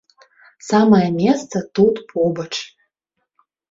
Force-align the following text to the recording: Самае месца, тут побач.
Самае 0.69 1.03
месца, 1.21 1.57
тут 1.79 2.03
побач. 2.17 2.53